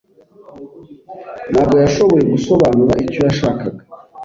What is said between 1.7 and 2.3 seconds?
yashoboye